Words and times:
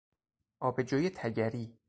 آبجوی 0.59 1.09
تگری 1.09 1.77